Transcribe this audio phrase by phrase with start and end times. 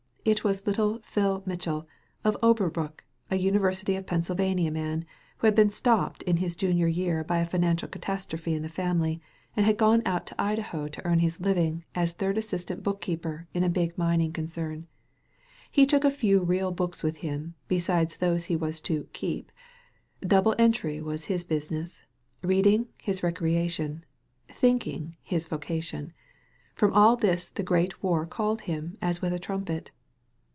[0.23, 1.87] It was little Phil Mitchell,
[2.23, 5.03] of Overbrook, a University of Pennsyl vania man,
[5.39, 9.19] who had been stopped in his junior year by a financial catastrophe in the family,
[9.57, 12.11] and had 142 THE HEARING EAR gone out to Idaho to earn his living as
[12.13, 14.85] third assistant bookkeeper in a big mining concern.
[15.71, 19.51] He took a few real books with him, besides those that he was to "keep."
[20.21, 22.03] Double entry was his business;
[22.43, 24.05] read ing, his recreation;
[24.47, 26.13] thinking, his vocation.
[26.75, 29.89] From all this the great war called him as with a trumpet.